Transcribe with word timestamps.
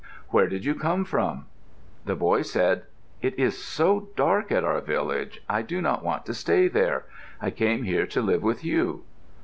Where 0.29 0.47
did 0.47 0.65
you 0.65 0.73
come 0.73 1.05
from?" 1.05 1.45
The 2.05 2.15
boy 2.15 2.41
said, 2.41 2.85
"It 3.21 3.37
is 3.37 3.63
so 3.63 4.09
dark 4.15 4.51
at 4.51 4.63
our 4.63 4.81
village 4.81 5.43
I 5.47 5.61
do 5.61 5.79
not 5.79 6.03
want 6.03 6.25
to 6.25 6.33
stay 6.33 6.67
there. 6.67 7.05
I 7.39 7.51
came 7.51 7.83
here 7.83 8.07
to 8.07 8.21
live 8.23 8.41
with 8.41 8.63
you." 8.65 9.03